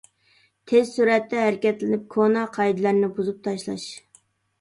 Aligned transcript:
تېز 0.69 0.93
سۈرئەتتە 0.93 1.43
ھەرىكەتلىنىپ، 1.43 2.07
كونا 2.15 2.45
قائىدىلەرنى 2.55 3.11
بۇزۇپ 3.19 3.45
تاشلاش. 3.49 3.87